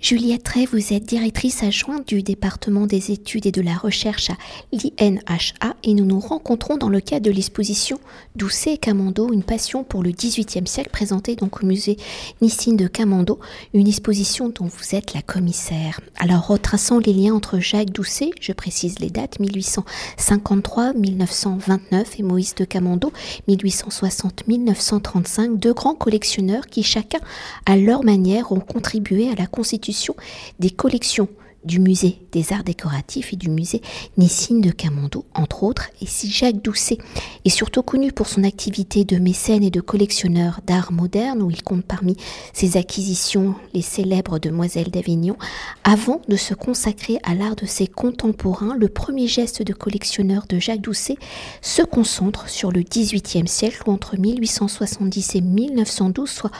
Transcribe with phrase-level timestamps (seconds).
[0.00, 4.36] Juliette Ray, vous êtes directrice adjointe du département des études et de la recherche à
[4.72, 8.00] l'INHA et nous nous rencontrons dans le cadre de l'exposition
[8.34, 11.98] Doucet et Camando, une passion pour le XVIIIe siècle présentée donc au musée
[12.40, 13.40] Nissine de Camando,
[13.74, 16.00] une exposition dont vous êtes la commissaire.
[16.16, 22.64] Alors retraçant les liens entre Jacques Doucet, je précise les dates, 1853-1929 et Moïse de
[22.64, 23.12] Camando,
[23.50, 27.20] 1860-1935, deux grands collectionneurs qui chacun
[27.66, 29.89] à leur manière ont contribué à la constitution
[30.58, 31.28] des collections
[31.64, 33.82] du musée des arts décoratifs et du musée
[34.16, 35.90] Nissine de Camando, entre autres.
[36.00, 36.98] Et si Jacques Doucet
[37.44, 41.62] est surtout connu pour son activité de mécène et de collectionneur d'art moderne, où il
[41.62, 42.16] compte parmi
[42.52, 45.36] ses acquisitions les célèbres demoiselles d'Avignon,
[45.84, 50.58] avant de se consacrer à l'art de ses contemporains, le premier geste de collectionneur de
[50.58, 51.16] Jacques Doucet
[51.60, 56.50] se concentre sur le XVIIIe siècle, où entre 1870 et 1912, soit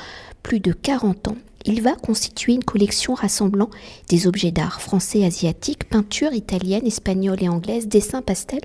[0.43, 3.71] plus de 40 ans, il va constituer une collection rassemblant
[4.09, 8.61] des objets d'art français, asiatiques, peintures italiennes, espagnoles et anglaises, dessins pastels,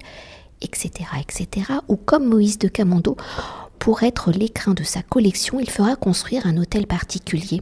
[0.62, 1.68] etc., etc.
[1.88, 3.18] Ou comme Moïse de Camando,
[3.86, 7.62] pour être l'écrin de sa collection, il fera construire un hôtel particulier.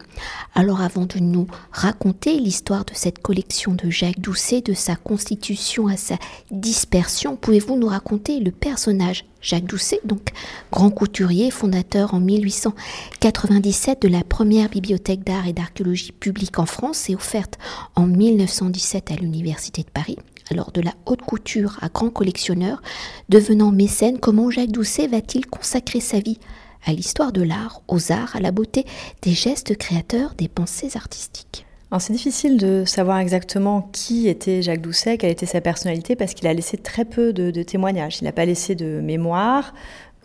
[0.56, 5.90] Alors avant de nous raconter l'histoire de cette collection de Jacques Doucet, de sa constitution
[5.90, 6.16] à sa
[6.50, 10.30] dispersion, pouvez-vous nous raconter le personnage Jacques Doucet, donc
[10.72, 17.10] grand couturier, fondateur en 1897 de la première bibliothèque d'art et d'archéologie publique en France
[17.10, 17.60] et offerte
[17.96, 20.18] en 1917 à l'Université de Paris
[20.50, 22.82] alors de la haute couture à grand collectionneur,
[23.30, 26.40] devenant mécène, comment Jacques Doucet va-t-il consacrer sa vie
[26.86, 28.86] à l'histoire de l'art, aux arts, à la beauté,
[29.22, 31.66] des gestes créateurs, des pensées artistiques?
[32.00, 36.48] C'est difficile de savoir exactement qui était Jacques Doucet, quelle était sa personnalité, parce qu'il
[36.48, 38.18] a laissé très peu de, témoignages.
[38.20, 39.76] Il n'a pas laissé de mémoire,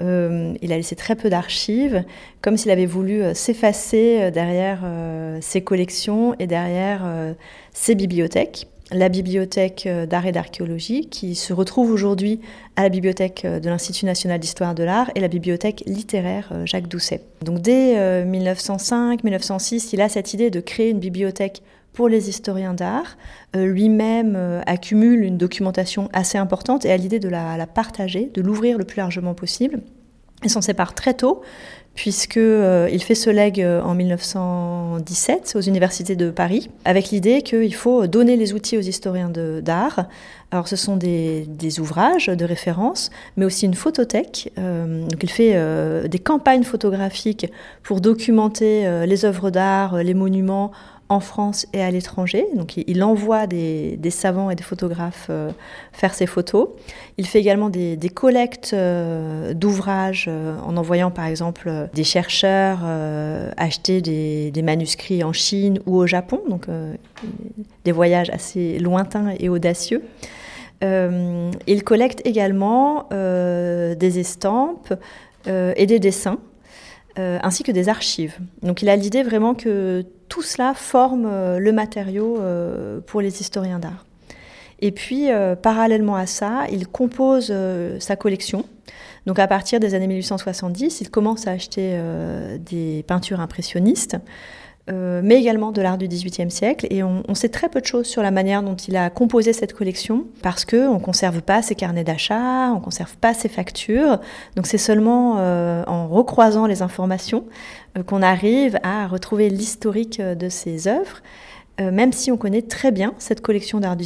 [0.00, 2.04] euh, il a laissé très peu d'archives,
[2.40, 4.80] comme s'il avait voulu euh, s'effacer euh, derrière
[5.42, 7.02] ses collections et derrière
[7.72, 12.40] ses bibliothèques la bibliothèque euh, d'art et d'archéologie qui se retrouve aujourd'hui
[12.76, 16.66] à la bibliothèque euh, de l'Institut national d'histoire de l'art et la bibliothèque littéraire euh,
[16.66, 17.22] Jacques Doucet.
[17.42, 21.62] Donc dès 1905-1906, il a cette idée de créer une bibliothèque
[21.92, 23.16] pour les historiens d'art.
[23.54, 28.78] Lui-même accumule une documentation assez importante et a l'idée de la, la partager, de l'ouvrir
[28.78, 29.80] le plus largement possible.
[30.44, 31.42] Il s'en sépare très tôt,
[31.98, 37.74] puisqu'il euh, fait ce leg euh, en 1917 aux universités de Paris, avec l'idée qu'il
[37.74, 40.06] faut donner les outils aux historiens d'art.
[40.52, 41.48] Alors ce sont des,
[41.80, 44.52] ouvrages de référence, mais aussi une photothèque.
[44.58, 45.56] Euh, donc il fait
[46.08, 47.50] des campagnes photographiques
[47.82, 50.70] pour documenter les œuvres d'art, les monuments
[51.08, 52.46] en France et à l'étranger.
[52.54, 55.50] Donc il envoie des, savants et des photographes euh,
[55.92, 56.68] faire ses photos.
[57.16, 62.80] Il fait également des, collectes euh, d'ouvrages euh, en envoyant par exemple des chercheurs
[63.56, 66.66] acheter des, des, manuscrits en Chine ou au Japon, donc
[67.84, 70.02] des voyages assez lointains et audacieux.
[70.82, 74.94] il collecte également des estampes
[75.46, 76.38] et des dessins
[77.16, 78.38] ainsi que des archives.
[78.62, 83.40] Donc il a l'idée vraiment que tout cela forme euh, le matériau euh, pour les
[83.40, 84.04] historiens d'art.
[84.80, 85.26] Et puis,
[85.60, 87.52] parallèlement à ça, il compose
[87.98, 88.64] sa collection.
[89.26, 92.00] Donc à partir des années 1870, il commence à acheter
[92.60, 94.18] des peintures impressionnistes.
[94.90, 96.86] Euh, mais également de l'art du XVIIIe siècle.
[96.90, 99.74] Et on, sait très peu de choses sur la manière dont il a composé cette
[99.74, 104.18] collection, parce qu'on ne conserve pas ses carnets d'achat, on ne conserve pas ses factures.
[104.56, 110.48] Donc c'est seulement euh, en recroisant les informations euh, qu'on arrive à retrouver l'historique de
[110.48, 111.22] ses œuvres,
[111.78, 114.04] même si on connaît très bien cette collection d'art du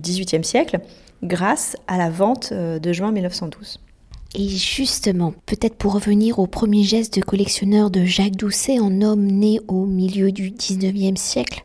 [0.00, 0.80] XVIIIe siècle
[1.22, 3.80] grâce à la vente de juin 1912.
[4.34, 9.26] Et justement, peut-être pour revenir au premier geste de collectionneur de Jacques Doucet, en homme
[9.26, 11.64] né au milieu du 19e siècle,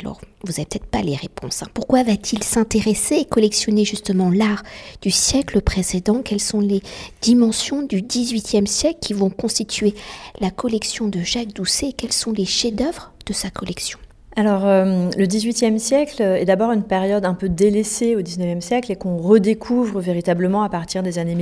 [0.00, 1.62] alors, vous n'avez peut-être pas les réponses.
[1.62, 1.68] Hein.
[1.72, 4.62] Pourquoi va-t-il s'intéresser et collectionner justement l'art
[5.00, 6.22] du siècle précédent?
[6.24, 6.82] Quelles sont les
[7.22, 9.94] dimensions du XVIIIe siècle qui vont constituer
[10.40, 11.92] la collection de Jacques Doucet?
[11.96, 13.98] Quels sont les chefs-d'œuvre de sa collection?
[14.38, 18.92] Alors, euh, le XVIIIe siècle est d'abord une période un peu délaissée au XIXe siècle
[18.92, 21.34] et qu'on redécouvre véritablement à partir des années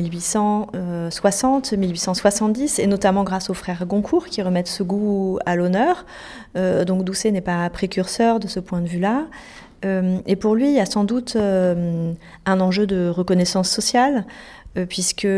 [1.05, 6.05] 1860, 1870, et notamment grâce aux frères Goncourt qui remettent ce goût à l'honneur.
[6.57, 9.27] Euh, donc, Doucet n'est pas précurseur de ce point de vue-là.
[9.85, 14.25] Euh, et pour lui, il y a sans doute un enjeu de reconnaissance sociale
[14.89, 15.29] puisqu'il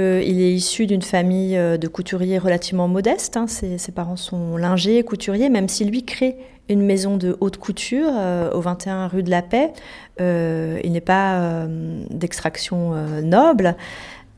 [0.40, 3.36] est issu d'une famille de couturiers relativement modeste.
[3.36, 3.46] Hein.
[3.48, 6.38] Ses, parents sont lingers, couturiers, même si lui crée
[6.68, 9.72] une maison de haute couture euh, au 21 rue de la Paix.
[10.20, 12.92] Euh, il n'est pas euh, d'extraction
[13.22, 13.76] noble.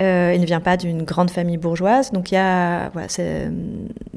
[0.00, 2.12] Euh, il ne vient pas d'une grande famille bourgeoise.
[2.12, 2.90] Donc il y a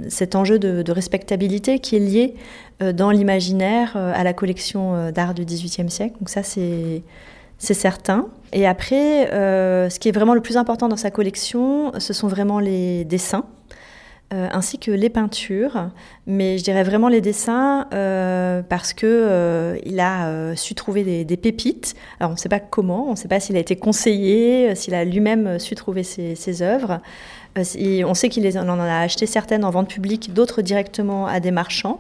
[0.09, 2.35] cet enjeu de, respectabilité qui est lié
[2.93, 6.15] dans l'imaginaire à la collection d'art du XVIIIe siècle.
[6.19, 7.03] Donc ça, c'est
[7.59, 8.27] certain.
[8.53, 12.59] Et après, ce qui est vraiment le plus important dans sa collection, ce sont vraiment
[12.59, 13.45] les dessins.
[14.33, 15.89] Euh, ainsi que les peintures,
[16.25, 21.37] mais je dirais vraiment les dessins euh, parce que euh, il a su trouver des,
[21.37, 21.95] pépites.
[22.19, 24.93] Alors on ne sait pas comment, on ne sait pas s'il a été conseillé, s'il
[24.95, 27.01] a lui-même su trouver ses, ses œuvres.
[27.57, 31.99] on sait qu'il en a acheté certaines en vente publique, d'autres directement à des marchands.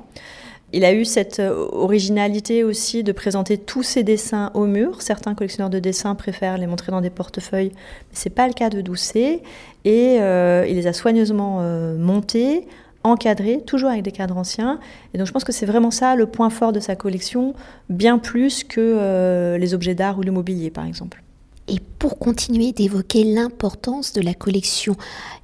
[0.73, 5.01] Il a eu cette euh, originalité aussi de présenter tous ses dessins au mur.
[5.01, 8.53] Certains collectionneurs de dessins préfèrent les montrer dans des portefeuilles, mais ce n'est pas le
[8.53, 9.41] cas de Doucet.
[9.83, 12.67] Et euh, il les a soigneusement euh, montés,
[13.03, 14.79] encadrés, toujours avec des cadres anciens.
[15.13, 17.53] Et donc je pense que c'est vraiment ça le point fort de sa collection,
[17.89, 21.21] bien plus que les objets d'art ou le mobilier par exemple.
[21.67, 24.95] Et pour continuer d'évoquer l'importance de la collection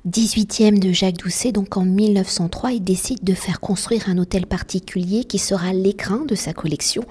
[0.10, 5.24] 18e de Jacques Doucet, donc en 1903, il décide de faire construire un hôtel particulier
[5.26, 7.04] qui sera l'écrin de sa collection,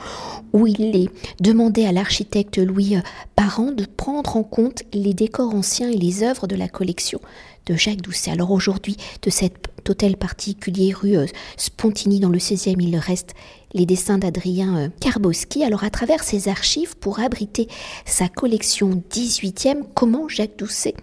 [0.53, 1.09] où il est
[1.41, 2.97] demandé à l'architecte Louis
[3.37, 7.21] Parent de prendre en compte les décors anciens et les œuvres de la collection
[7.67, 8.31] de Jacques Doucet.
[8.31, 11.27] Alors aujourd'hui, de cet hôtel particulier rue euh,
[11.57, 13.35] Spontini dans le 16e, il reste
[13.77, 15.63] les dessins d'Adrien euh, Karbowski.
[15.63, 17.69] Alors à travers ses archives, pour abriter
[18.05, 20.95] sa collection 18e, comment Jacques Doucet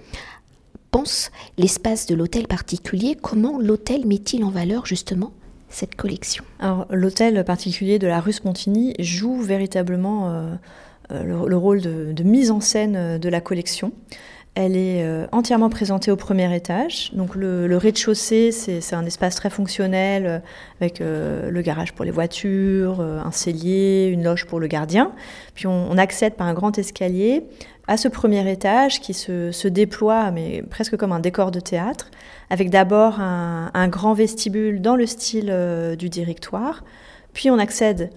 [0.91, 5.31] pense l'espace de l'hôtel particulier, comment l'hôtel met-il en valeur justement
[5.69, 6.43] cette collection?
[6.59, 12.59] Alors l'hôtel particulier de la rue Spontini joue véritablement euh, le, rôle de, mise en
[12.59, 13.91] scène de la collection.
[14.55, 17.11] Elle est euh, entièrement présentée au premier étage.
[17.13, 20.39] Donc le, rez-de-chaussée, c'est un espace très fonctionnel euh,
[20.79, 25.11] avec euh, le garage pour les voitures, un cellier, une loge pour le gardien.
[25.55, 27.43] Puis on, accède par un grand escalier
[27.87, 32.11] à ce premier étage qui se, déploie, mais presque comme un décor de théâtre,
[32.49, 36.83] avec d'abord un, grand vestibule dans le style du directoire.
[37.33, 38.09] Puis on accède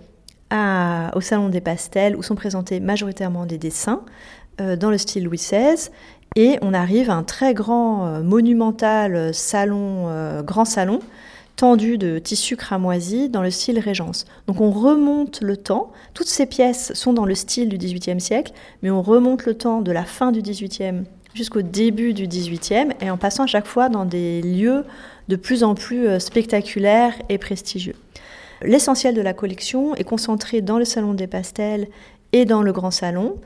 [0.52, 4.02] au salon des pastels où sont présentés majoritairement des dessins
[4.58, 5.90] dans le style Louis XVI
[6.36, 11.00] et on arrive à un très grand, euh, monumental salon, euh, grand salon,
[11.56, 14.26] tendu de tissu cramoisi dans le style Régence.
[14.46, 15.90] Donc on remonte le temps.
[16.12, 18.52] Toutes ces pièces sont dans le style du XVIIIe siècle,
[18.82, 21.04] mais on remonte le temps de la fin du XVIIIe
[21.34, 24.84] jusqu'au début du XVIIIe, et en passant à chaque fois dans des lieux
[25.28, 27.96] de plus en plus euh, spectaculaires et prestigieux.
[28.62, 31.88] L'essentiel de la collection est concentré dans le salon des pastels
[32.32, 33.36] et dans le grand salon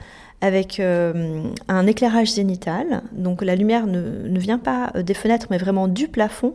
[0.40, 3.02] avec euh, un éclairage zénital.
[3.12, 6.54] Donc la lumière ne, vient pas euh, des fenêtres, mais vraiment du plafond,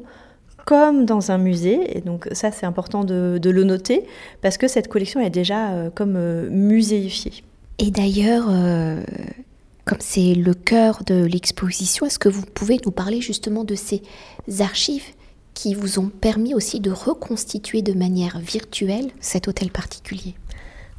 [0.66, 1.98] comme dans un musée.
[1.98, 4.06] Et donc ça, c'est important de, le noter,
[4.42, 6.18] parce que cette collection est déjà euh, comme
[6.50, 7.44] muséifiée.
[7.78, 8.46] Et d'ailleurs,
[9.84, 14.02] comme c'est le cœur de l'exposition, est-ce que vous pouvez nous parler justement de ces
[14.60, 15.04] archives
[15.54, 20.36] qui vous ont permis aussi de reconstituer de manière virtuelle cet hôtel particulier?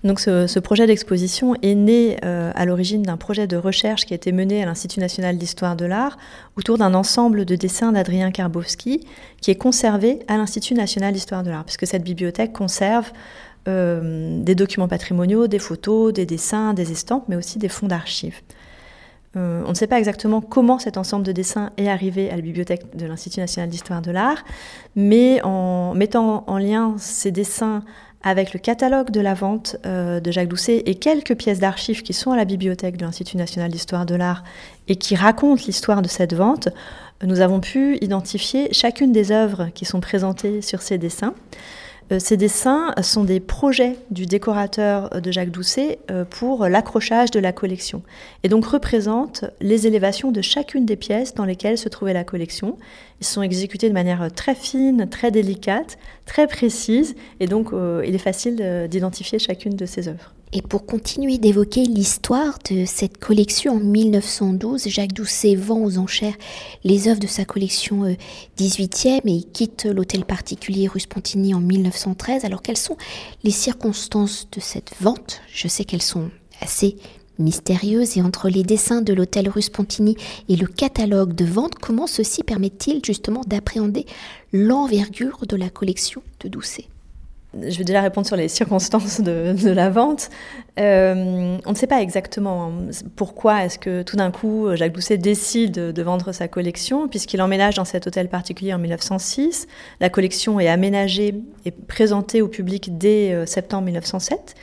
[0.06, 4.16] Donc ce, projet d'exposition est né euh, à l'origine d'un projet de recherche qui a
[4.16, 6.16] été mené à l'Institut national d'histoire de l'art
[6.56, 9.06] autour d'un ensemble de dessins d'Adrien Karbowski
[9.40, 13.12] qui est conservé à l'Institut national d'histoire de l'art, puisque cette bibliothèque conserve
[13.68, 18.40] euh, des documents patrimoniaux, des photos, des dessins, des estampes, mais aussi des fonds d'archives.
[19.36, 22.42] Euh, on ne sait pas exactement comment cet ensemble de dessins est arrivé à la
[22.42, 24.44] bibliothèque de l'Institut national d'histoire de l'art,
[24.94, 27.82] mais en mettant en lien ces dessins
[28.22, 32.12] avec le catalogue de la vente euh, de Jacques Doucet et quelques pièces d'archives qui
[32.12, 34.42] sont à la bibliothèque de l'Institut national d'histoire de l'art
[34.88, 36.68] et qui racontent l'histoire de cette vente,
[37.24, 41.34] nous avons pu identifier chacune des œuvres qui sont présentées sur ces dessins.
[42.12, 47.40] Euh, ces dessins sont des projets du décorateur de Jacques Doucet euh, pour l'accrochage de
[47.40, 48.02] la collection
[48.44, 52.78] et donc représentent les élévations de chacune des pièces dans lesquelles se trouvait la collection.
[53.20, 58.14] Ils sont exécutés de manière très fine, très délicate, très précise et donc euh, il
[58.14, 60.35] est facile d'identifier chacune de ces œuvres.
[60.52, 66.36] Et pour continuer d'évoquer l'histoire de cette collection en 1912, Jacques Doucet vend aux enchères
[66.84, 68.16] les œuvres de sa collection
[68.56, 72.44] 18e et il quitte l'hôtel particulier rue Spontini en 1913.
[72.44, 72.96] Alors quelles sont
[73.42, 75.40] les circonstances de cette vente?
[75.52, 76.96] Je sais qu'elles sont assez
[77.38, 80.16] mystérieuses et entre les dessins de l'hôtel rue Spontini
[80.48, 84.06] et le catalogue de vente, comment ceci permet-il justement d'appréhender
[84.52, 86.86] l'envergure de la collection de Doucet?
[87.62, 90.30] Je vais déjà répondre sur les circonstances de, la vente.
[90.78, 92.72] Euh, on ne sait pas exactement
[93.16, 97.76] pourquoi est-ce que tout d'un coup Jacques Doucet décide de vendre sa collection, puisqu'il emménage
[97.76, 99.66] dans cet hôtel particulier en 1906.
[100.00, 101.34] La collection est aménagée
[101.64, 104.54] et présentée au public dès euh, septembre 1907.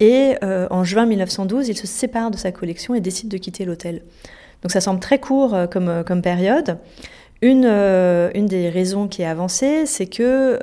[0.00, 3.64] Et euh, en juin 1912, il se sépare de sa collection et décide de quitter
[3.64, 4.02] l'hôtel.
[4.62, 6.78] Donc ça semble très court comme période.
[7.42, 10.58] Une, une, des raisons qui est avancée, c'est que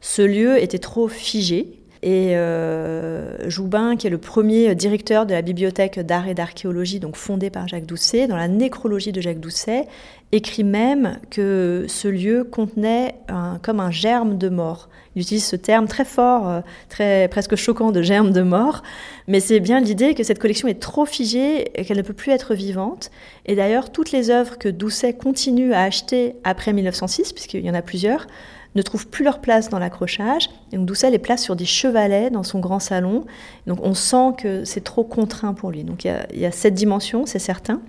[0.00, 5.42] ce lieu était trop figé et euh, Joubin, qui est le premier directeur de la
[5.42, 9.86] bibliothèque d'art et d'archéologie, donc fondée par Jacques Doucet, dans la nécrologie de Jacques Doucet,
[10.32, 13.16] écrit même que ce lieu contenait
[13.62, 14.88] comme un germe de mort.
[15.16, 18.82] Il utilise ce terme très fort, euh, très presque choquant de germe de mort,
[19.26, 22.32] mais c'est bien l'idée que cette collection est trop figée et qu'elle ne peut plus
[22.32, 23.10] être vivante.
[23.46, 27.74] Et d'ailleurs, toutes les œuvres que Doucet continue à acheter après 1906, puisqu'il y en
[27.74, 28.26] a plusieurs,
[28.74, 30.48] ne trouvent plus leur place dans l'accrochage.
[30.72, 33.24] Donc Doucet les place sur des chevalets dans son grand salon.
[33.66, 35.84] Donc on sent que c'est trop contraint pour lui.
[35.84, 37.80] Donc il y a, cette dimension, c'est certain.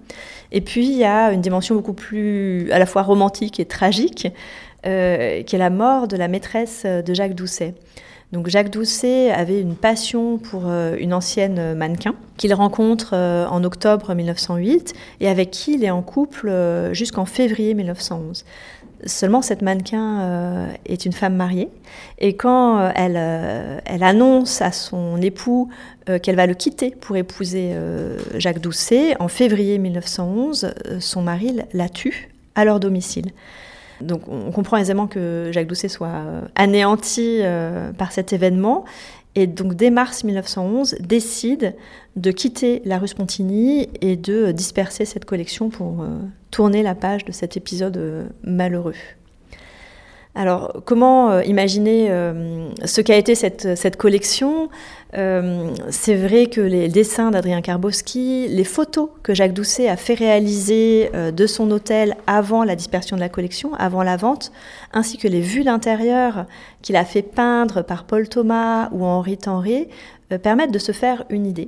[0.52, 4.28] Et puis il y a une dimension beaucoup plus à la fois romantique et tragique,
[4.88, 7.76] euh, qui est la mort de la maîtresse de Jacques Doucet.
[8.32, 13.64] Donc Jacques Doucet avait une passion pour euh, une ancienne mannequin qu'il rencontre euh, en
[13.64, 16.52] octobre 1908 et avec qui il est en couple
[16.94, 18.44] jusqu'en février 1911.
[19.06, 21.70] Seulement, cette mannequin est une femme mariée.
[22.20, 23.18] Et quand elle,
[23.86, 25.70] elle, annonce à son époux
[26.22, 27.74] qu'elle va le quitter pour épouser
[28.36, 33.32] Jacques Doucet, en février 1911, son mari la tue à leur domicile.
[34.02, 36.24] Donc on comprend aisément que Jacques Doucet soit
[36.56, 37.42] anéanti
[37.98, 38.86] par cet événement
[39.36, 41.76] et donc dès mars 1911 décide
[42.16, 46.20] de quitter la rue Spontini et de disperser cette collection pour euh,
[46.52, 48.96] tourner la page de cet épisode euh, malheureux.
[50.34, 54.70] Alors, comment euh, imaginer euh, ce qu'a été cette, collection?
[55.18, 60.14] Euh, C'est vrai que les dessins d'Adrien Karbowski, les photos que Jacques Doucet a fait
[60.14, 64.54] réaliser de son hôtel avant la dispersion de la collection, avant la vente,
[64.94, 66.46] ainsi que les vues d'intérieur
[66.82, 69.90] qu'il a fait peindre par Paul Thomas ou Henri Tenré,
[70.42, 71.68] permettent de se faire une idée.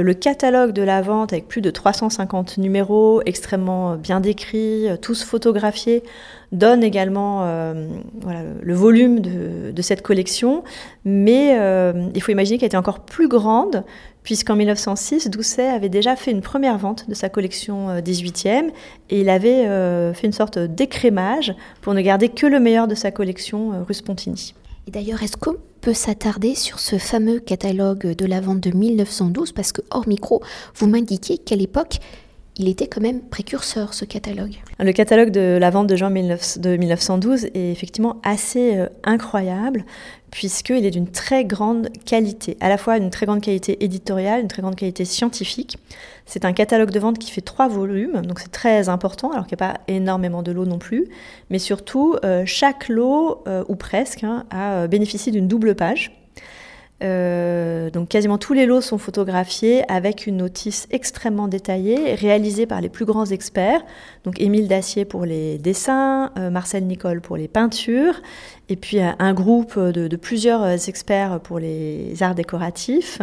[0.00, 6.02] Le catalogue de la vente, avec plus de 350 numéros extrêmement bien décrits, tous photographiés,
[6.52, 7.88] donne également euh,
[8.60, 10.62] le volume de, cette collection,
[11.04, 13.82] mais euh, il faut imaginer qu'elle était encore plus grande,
[14.22, 18.70] puisqu'en 1906, Doucet avait déjà fait une première vente de sa collection 18e, euh,
[19.10, 19.64] et il avait
[20.14, 24.54] fait une sorte d'écrémage pour ne garder que le meilleur de sa collection rue Spontini.
[24.86, 29.52] Et d'ailleurs, est-ce qu'on peut s'attarder sur ce fameux catalogue de la vente de 1912
[29.52, 30.40] Parce que hors micro,
[30.76, 31.96] vous m'indiquiez qu'à l'époque,
[32.56, 34.54] il était quand même précurseur, ce catalogue.
[34.78, 39.84] Le catalogue de la vente de Jean de 1912 est effectivement assez euh, incroyable,
[40.32, 44.48] puisqu'il est d'une très grande qualité, à la fois une très grande qualité éditoriale, une
[44.48, 45.76] très grande qualité scientifique.
[46.24, 49.58] C'est un catalogue de vente qui fait trois volumes, donc c'est très important, alors qu'il
[49.60, 51.06] n'y a pas énormément de lots non plus,
[51.50, 56.12] mais surtout, euh, chaque lot, euh, ou presque, hein, a bénéficié d'une double page.
[57.02, 62.80] Euh, donc quasiment tous les lots sont photographiés avec une notice extrêmement détaillée, réalisée par
[62.80, 63.82] les plus grands experts.
[64.24, 68.20] Donc Émile Dacier pour les dessins, euh, Marcel Nicole pour les peintures,
[68.68, 73.20] et puis un groupe de, plusieurs experts pour les arts décoratifs,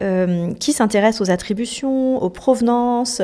[0.00, 3.20] euh, qui s'intéressent aux attributions, aux provenances,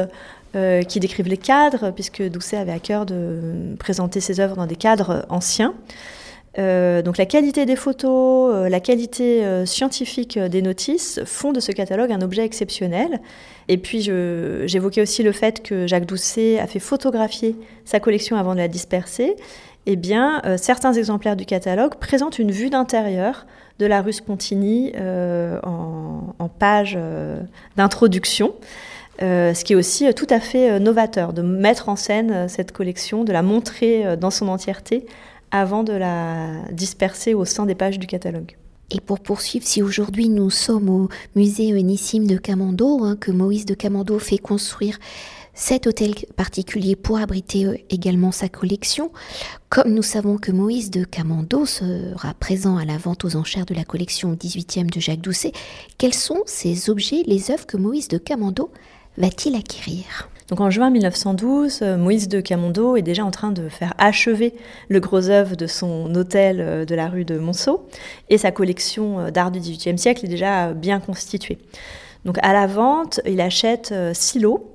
[0.88, 4.74] qui décrivent les cadres, puisque Doucet avait à cœur de présenter ses œuvres dans des
[4.74, 5.72] cadres anciens.
[6.58, 11.60] Euh, donc la qualité des photos, euh, la qualité euh, scientifique des notices font de
[11.60, 13.20] ce catalogue un objet exceptionnel.
[13.68, 18.54] Et puis j'évoquais aussi le fait que Jacques Doucet a fait photographier sa collection avant
[18.54, 19.36] de la disperser.
[19.84, 23.46] Eh bien, certains exemplaires du catalogue présentent une vue d'intérieur
[23.78, 26.98] de la rue Spontini en, en, page
[27.76, 28.54] d'introduction.
[29.20, 33.32] ce qui est aussi tout à fait novateur, de mettre en scène cette collection, de
[33.32, 35.04] la montrer dans son entièreté
[35.50, 38.56] avant de la disperser au sein des pages du catalogue.
[38.90, 43.66] Et pour poursuivre, si aujourd'hui nous sommes au musée Unissime de Camando, hein, que Moïse
[43.66, 44.98] de Camando fait construire
[45.52, 49.10] cet hôtel particulier pour abriter euh, également sa collection,
[49.68, 53.74] comme nous savons que Moïse de Camando sera présent à la vente aux enchères de
[53.74, 55.52] la collection 18e de Jacques Doucet,
[55.98, 58.70] quels sont ces objets, les œuvres que Moïse de Camando
[59.18, 60.30] va-t-il acquérir?
[60.48, 64.54] Donc en juin 1912, euh, Moïse de Camondo est déjà en train de faire achever
[64.88, 67.86] le gros œuvre de son hôtel euh, de la rue de Monceau
[68.30, 71.58] et sa collection euh, d'art du XVIIIe siècle est déjà bien constituée.
[72.24, 74.74] Donc à la vente, il achète six lots.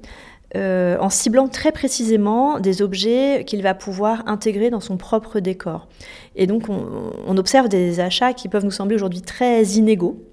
[0.56, 5.88] en ciblant très précisément des objets qu'il va pouvoir intégrer dans son propre décor.
[6.36, 10.24] Et donc on observe des achats qui peuvent nous sembler aujourd'hui très inégaux.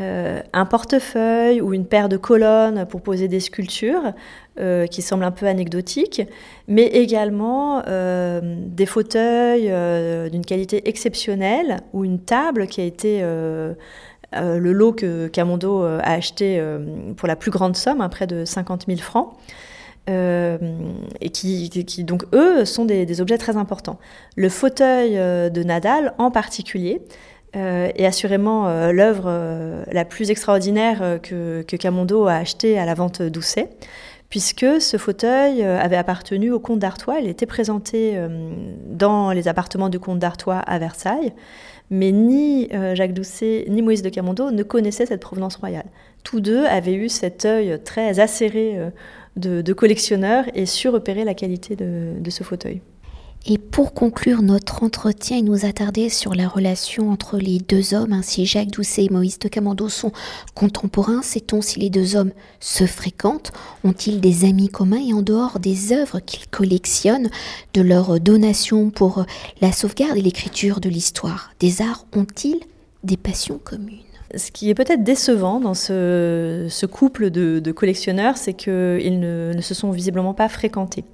[0.00, 4.12] Euh, un portefeuille ou une paire de colonnes pour poser des sculptures
[4.60, 6.22] euh, qui semblent un peu anecdotiques,
[6.68, 9.72] mais également euh, des fauteuils
[10.30, 16.62] d'une qualité exceptionnelle ou une table qui a été le lot que Camondo a acheté
[17.16, 19.32] pour la plus grande somme, hein, près de 50 000 francs.
[20.06, 23.98] et qui, donc, eux, sont des, objets très importants.
[24.36, 27.02] Le fauteuil de Nadal, en particulier,
[27.54, 33.70] est assurément l'œuvre la plus extraordinaire que, que, Camondo a acheté à la vente d'Ousset
[34.28, 37.20] puisque ce fauteuil euh, avait appartenu au comte d'Artois.
[37.20, 38.50] Il était présenté euh,
[38.86, 41.32] dans les appartements du comte d'Artois à Versailles,
[41.90, 45.86] mais ni euh, Jacques Doucet ni Moïse de Camondo ne connaissaient cette provenance royale.
[46.24, 48.76] Tous deux avaient eu cet œil très acéré
[49.36, 52.82] de collectionneur et su repérer la qualité de ce fauteuil.
[53.46, 58.12] Et pour conclure notre entretien et nous attarder sur la relation entre les deux hommes,
[58.12, 60.12] ainsi Jacques Doucet et Moïse de Camando sont
[60.54, 63.52] contemporains, sait-on si les deux hommes se fréquentent?
[63.84, 65.00] Ont-ils des amis communs?
[65.00, 67.30] Et en dehors des œuvres qu'ils collectionnent,
[67.72, 69.24] de leurs donations pour
[69.62, 72.60] la sauvegarde et l'écriture de l'histoire des arts, ont-ils
[73.04, 74.02] des passions communes?
[74.36, 79.90] Ce qui est peut-être décevant dans ce, couple de, collectionneurs, c'est qu'ils ne, se sont
[79.90, 81.04] visiblement pas fréquentés.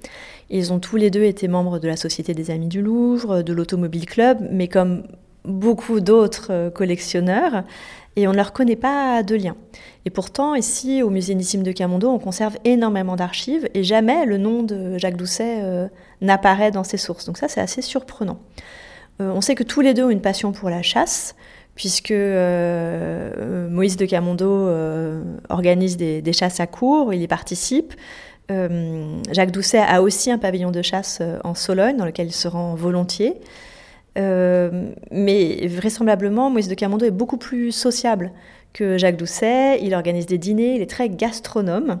[0.49, 3.53] Ils ont tous les deux été membres de la Société des Amis du Louvre, de
[3.53, 5.03] l'Automobile Club, mais comme
[5.43, 7.63] beaucoup d'autres euh, collectionneurs,
[8.15, 9.55] et on ne leur connaît pas de lien.
[10.05, 14.37] Et pourtant, ici, au Musée Nissim de Camondo, on conserve énormément d'archives, et jamais le
[14.37, 15.87] nom de Jacques Doucet euh,
[16.21, 17.25] n'apparaît dans ces sources.
[17.25, 18.39] Donc ça, c'est assez surprenant.
[19.21, 21.35] Euh, on sait que tous les deux ont une passion pour la chasse,
[21.75, 24.69] puisque Moïse de Camondo
[25.49, 27.93] organise des, des, chasses à cours, il y participe.
[28.51, 32.33] Euh, Jacques Doucet a aussi un pavillon de chasse euh, en Sologne dans lequel il
[32.33, 33.35] se rend volontiers.
[34.17, 38.31] Euh, mais vraisemblablement, Moïse de Camondo est beaucoup plus sociable
[38.73, 39.79] que Jacques Doucet.
[39.81, 41.99] Il organise des dîners, il est très gastronome.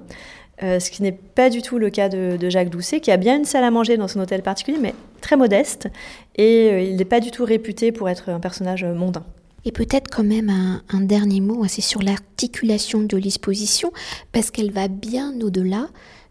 [0.61, 3.45] ce qui n'est pas du tout le cas de, Jacques Doucet, qui a bien une
[3.45, 5.89] salle à manger dans son hôtel particulier, mais très modeste.
[6.37, 9.23] Et il n'est pas du tout réputé pour être un personnage mondain.
[9.65, 13.91] Et peut-être quand même un, un dernier mot, c'est sur l'articulation de l'exposition,
[14.31, 15.87] parce qu'elle va bien au-delà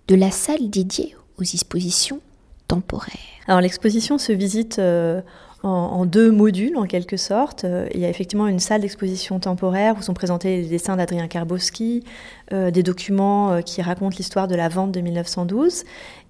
[0.08, 2.20] de la salle dédiée aux expositions
[2.68, 3.18] temporaires.
[3.46, 5.20] Alors l'exposition se visite euh,
[5.62, 7.64] en, deux modules en quelque sorte.
[7.64, 11.26] Euh, il y a effectivement une salle d'exposition temporaire où sont présentés les dessins d'Adrien
[11.26, 12.04] Karbowski,
[12.52, 15.84] euh, des documents qui racontent l'histoire de la vente de 1912.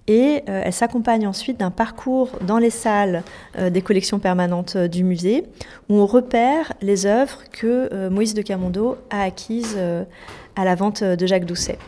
[0.07, 3.23] Et elle s'accompagne ensuite d'un parcours dans les salles
[3.59, 5.45] des collections permanentes du musée
[5.89, 9.75] où on repère les œuvres que Moïse de Camondo a acquises
[10.55, 11.79] à la vente de Jacques Doucet.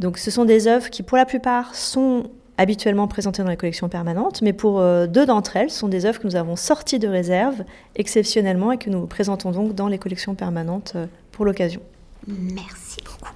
[0.00, 2.24] Donc ce sont des œuvres qui pour la plupart sont
[2.58, 6.20] habituellement présentées dans les collections permanentes, mais pour euh, deux d'entre elles, sont des œuvres
[6.20, 7.64] que nous avons sorties de réserve
[7.96, 11.80] exceptionnellement et que nous présentons donc dans les collections permanentes euh, pour l'occasion.
[12.26, 13.32] Merci beaucoup.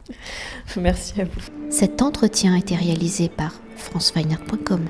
[0.76, 1.40] Merci à vous.
[1.70, 4.86] Cet entretien a été réalisé par franceweiner.com.